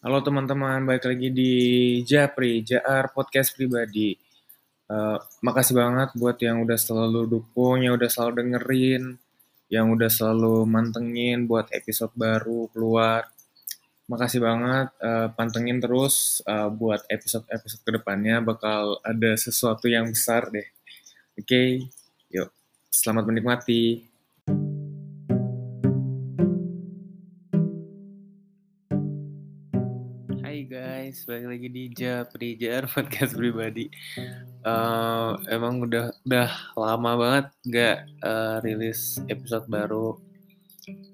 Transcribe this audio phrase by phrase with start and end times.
[0.00, 1.52] Halo teman-teman, balik lagi di
[2.08, 4.16] Japri, JR Podcast Pribadi.
[4.88, 9.20] Uh, makasih banget buat yang udah selalu dukung, yang udah selalu dengerin,
[9.68, 13.28] yang udah selalu mantengin buat episode baru keluar.
[14.08, 20.48] Makasih banget, uh, pantengin terus uh, buat episode-episode ke depannya bakal ada sesuatu yang besar
[20.48, 20.64] deh.
[21.36, 21.68] Oke, okay?
[22.32, 22.48] yuk,
[22.88, 24.09] selamat menikmati.
[30.68, 33.88] Guys, balik lagi di Japri JR podcast pribadi.
[34.60, 40.20] Uh, emang udah udah lama banget gak uh, rilis episode baru.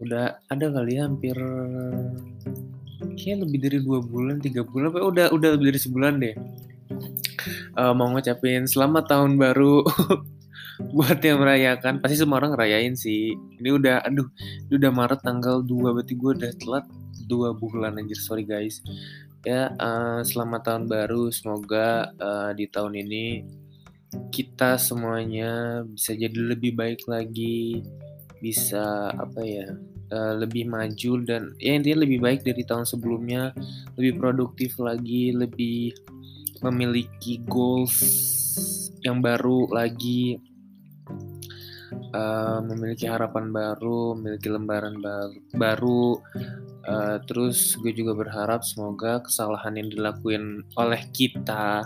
[0.00, 1.36] Udah ada kali ya hampir
[3.20, 6.36] kayak lebih dari dua bulan, tiga bulan, udah udah lebih dari sebulan deh.
[7.76, 9.84] Uh, mau ngucapin selamat tahun baru
[10.96, 12.00] buat yang merayakan.
[12.00, 13.36] Pasti semua orang ngerayain sih.
[13.60, 16.86] Ini udah, aduh, ini udah Maret tanggal 2 berarti gue udah telat
[17.26, 18.84] dua bulan anjir sorry guys
[19.44, 21.28] Ya, uh, selamat tahun baru.
[21.28, 23.44] Semoga uh, di tahun ini
[24.32, 27.84] kita semuanya bisa jadi lebih baik lagi,
[28.40, 29.68] bisa apa ya,
[30.16, 33.52] uh, lebih maju dan ya intinya lebih baik dari tahun sebelumnya,
[34.00, 35.92] lebih produktif lagi, lebih
[36.64, 38.00] memiliki goals
[39.04, 40.40] yang baru lagi,
[42.16, 46.04] uh, memiliki harapan baru, memiliki lembaran baru, baru
[46.84, 51.80] Uh, terus gue juga berharap semoga kesalahan yang dilakuin oleh kita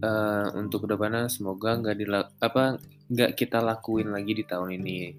[0.00, 2.80] uh, untuk ke depannya semoga nggak dilak apa
[3.12, 5.12] nggak kita lakuin lagi di tahun ini.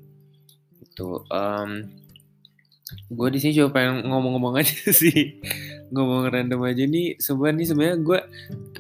[0.82, 1.70] Itu um,
[3.14, 5.38] gue di sini coba pengen ngomong-ngomong aja sih.
[5.94, 8.20] Ngomong random aja nih sebenarnya sebenarnya gue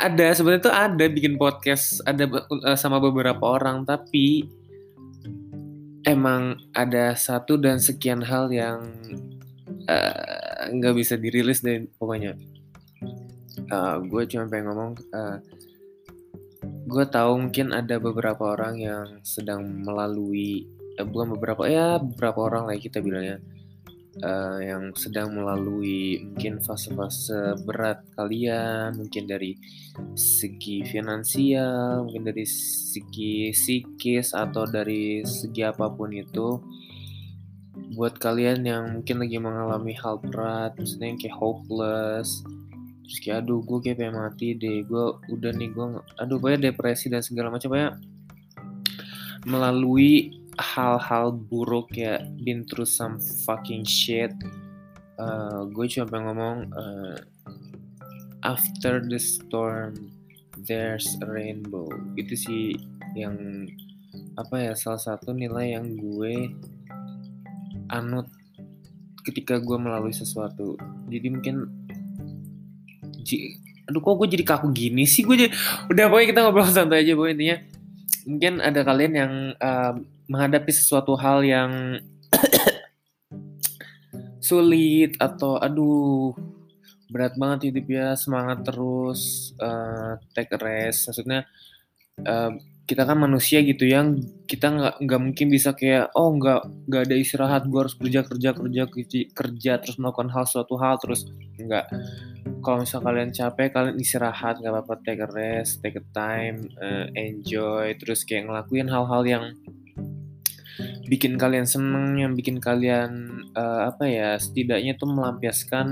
[0.01, 4.49] ada sebenarnya tuh ada bikin podcast ada uh, sama beberapa orang tapi
[6.07, 8.79] emang ada satu dan sekian hal yang
[10.67, 12.35] nggak uh, bisa dirilis deh pokoknya.
[13.67, 15.37] Uh, gue cuma pengen ngomong uh,
[16.87, 20.67] gue tahu mungkin ada beberapa orang yang sedang melalui
[20.99, 23.41] uh, bukan beberapa ya beberapa orang lah kita bilangnya
[24.23, 29.57] uh, yang sedang melalui mungkin fase-fase berat kalian mungkin dari
[30.17, 36.61] segi finansial mungkin dari segi psikis atau dari segi apa pun itu
[37.97, 42.45] buat kalian yang mungkin lagi mengalami hal berat maksudnya yang kayak hopeless
[43.01, 45.85] terus kayak aduh gue kayak pengen mati deh gue udah nih gue
[46.21, 47.97] aduh gue depresi dan segala macam ya
[49.49, 53.17] melalui hal-hal buruk ya been through some
[53.49, 54.29] fucking shit
[55.17, 57.17] uh, gue cuma pengen ngomong uh,
[58.45, 59.97] after the storm
[60.65, 61.85] there's a rainbow.
[62.17, 62.73] Itu sih
[63.13, 63.69] yang
[64.37, 66.53] apa ya salah satu nilai yang gue
[67.91, 68.31] anut
[69.27, 70.79] ketika gue melalui sesuatu.
[71.11, 71.55] Jadi mungkin
[73.87, 75.27] aduh kok gue jadi kaku gini sih?
[75.27, 75.51] Gue jadi
[75.91, 77.57] udah pokoknya kita ngobrol santai aja pokoknya intinya.
[78.27, 79.93] Mungkin ada kalian yang uh,
[80.27, 81.99] menghadapi sesuatu hal yang
[84.47, 86.35] sulit atau aduh
[87.07, 91.07] berat banget hidup ya semangat terus uh, take a rest.
[91.07, 91.47] Maksudnya
[92.23, 92.51] uh,
[92.87, 94.15] kita kan manusia gitu yang
[94.47, 98.49] kita nggak nggak mungkin bisa kayak oh nggak nggak ada istirahat gue harus kerja kerja
[98.55, 98.83] kerja
[99.35, 101.27] kerja terus melakukan hal suatu hal terus
[101.59, 101.85] nggak.
[102.63, 107.11] Kalau misal kalian capek kalian istirahat nggak apa-apa take a rest take a time uh,
[107.11, 109.45] enjoy terus kayak ngelakuin hal-hal yang
[111.11, 115.87] bikin kalian seneng yang bikin kalian uh, apa ya setidaknya tuh melampiaskan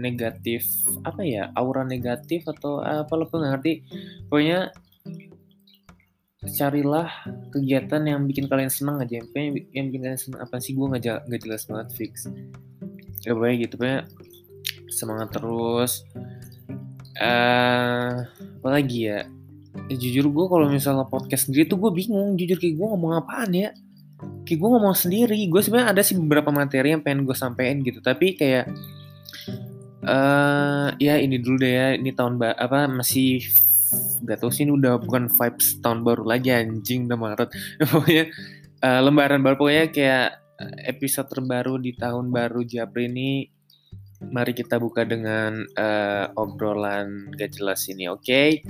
[0.00, 0.64] negatif
[1.04, 3.74] apa ya aura negatif atau apa lo nggak ngerti.
[4.32, 4.72] Pokoknya
[6.40, 7.12] carilah
[7.52, 9.20] kegiatan yang bikin kalian senang aja.
[9.20, 10.72] Yang, yang bikin kalian senang apa sih?
[10.72, 12.32] Gue nggak jelas banget fix.
[13.28, 14.00] Ya pokoknya gitu pokoknya
[14.88, 16.08] semangat terus.
[17.20, 18.24] Uh,
[18.64, 19.28] apa lagi ya?
[19.92, 23.52] Ya jujur gue kalau misalnya podcast sendiri tuh gue bingung jujur kayak gue ngomong apaan
[23.52, 23.76] ya?
[24.48, 25.36] Kayak gue ngomong sendiri.
[25.52, 28.00] Gue sebenarnya ada sih beberapa materi yang pengen gue sampein gitu.
[28.00, 28.64] Tapi kayak
[30.08, 31.86] uh, ya ini dulu deh ya.
[32.00, 33.44] Ini tahun apa masih
[34.24, 37.50] Gak tau sih ini udah bukan vibes tahun baru lagi anjing udah Maret.
[37.92, 38.24] pokoknya
[38.84, 40.28] uh, lembaran baru pokoknya kayak
[40.60, 43.30] eh, episode terbaru di tahun baru Japri ini
[44.20, 48.20] mari kita buka dengan uh, obrolan gak jelas ini, oke?
[48.20, 48.60] Okay?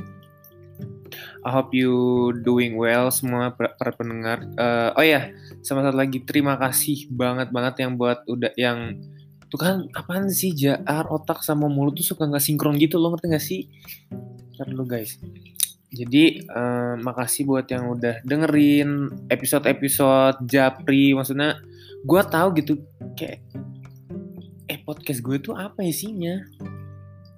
[1.42, 4.46] I hope you doing well semua para pendengar.
[4.54, 5.32] Uh, oh ya,
[5.64, 9.00] sama satu lagi terima kasih banget banget yang buat udah yang
[9.50, 13.26] tuh kan apaan sih jar otak sama mulut tuh suka nggak sinkron gitu lo ngerti
[13.34, 13.60] gak sih?
[14.60, 15.16] Ntar dulu guys.
[15.88, 21.16] Jadi uh, makasih buat yang udah dengerin episode-episode Japri.
[21.16, 21.56] Maksudnya
[22.04, 22.76] gue tahu gitu
[23.16, 23.40] kayak
[24.68, 26.44] eh podcast gue tuh apa isinya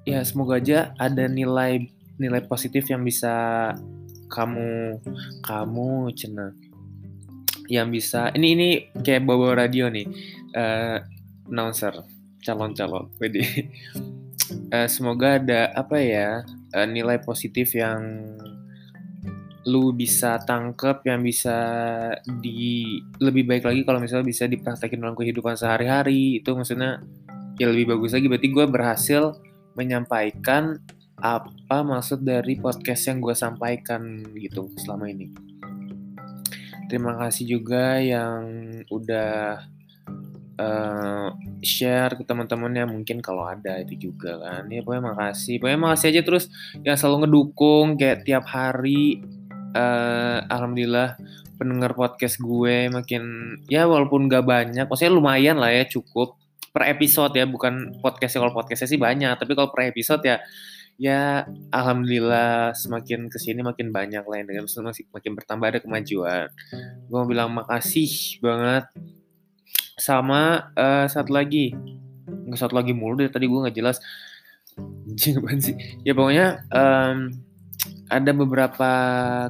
[0.02, 1.86] ya semoga aja ada nilai
[2.19, 3.70] nilai positif yang bisa
[4.26, 4.98] kamu
[5.46, 6.50] kamu cina
[7.70, 8.68] yang bisa ini ini
[9.00, 10.04] kayak bawa radio nih
[10.58, 10.98] uh,
[11.48, 11.94] announcer
[12.42, 13.42] calon-calon pede
[14.75, 16.42] uh, semoga ada apa ya
[16.74, 18.00] uh, nilai positif yang
[19.62, 21.54] lu bisa tangkep yang bisa
[22.42, 26.42] di lebih baik lagi kalau misalnya bisa dipraktekin dalam kehidupan sehari-hari.
[26.42, 26.98] Itu maksudnya
[27.60, 28.26] ya lebih bagus lagi.
[28.26, 29.22] Berarti gue berhasil
[29.78, 30.82] menyampaikan
[31.22, 35.30] apa maksud dari podcast yang gue sampaikan gitu selama ini.
[36.90, 38.42] Terima kasih juga yang
[38.90, 39.62] udah
[40.62, 41.29] uh,
[41.59, 44.70] share ke teman-teman yang mungkin kalau ada itu juga kan.
[44.70, 45.59] Ya pokoknya makasih.
[45.59, 46.44] Pokoknya makasih aja terus
[46.87, 49.23] yang selalu ngedukung kayak tiap hari.
[49.73, 51.17] Uh, alhamdulillah
[51.56, 56.37] pendengar podcast gue makin ya walaupun gak banyak, maksudnya lumayan lah ya cukup.
[56.73, 60.41] Per episode ya bukan podcast kalau podcastnya sih banyak tapi kalau per episode ya
[61.00, 66.49] ya alhamdulillah semakin ke sini makin banyak lah yang dengan makin bertambah ada kemajuan.
[67.09, 68.88] Gue mau bilang makasih banget
[70.02, 71.70] sama uh, satu lagi
[72.26, 74.02] nggak satu lagi mulu deh tadi gue nggak jelas
[75.20, 77.31] Jangan sih ya pokoknya um,
[78.12, 78.90] ada beberapa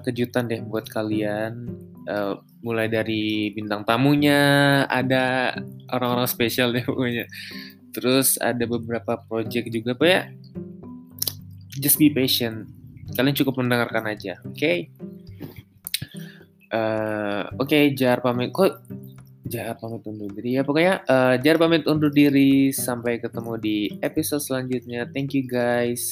[0.06, 1.66] kejutan deh buat kalian.
[2.02, 5.54] Uh, mulai dari bintang tamunya, ada
[5.90, 7.26] orang-orang spesial deh pokoknya.
[7.90, 10.22] Terus ada beberapa project juga, Pak ya.
[11.78, 12.70] Just be patient.
[13.18, 14.56] Kalian cukup mendengarkan aja, oke?
[14.56, 14.90] Okay?
[16.72, 18.54] Uh, oke, okay, jar pamit.
[18.54, 18.88] Kok
[19.46, 24.42] jar pamit undur diri ya pokoknya uh, jar pamit undur diri sampai ketemu di episode
[24.42, 25.06] selanjutnya.
[25.10, 26.10] Thank you guys.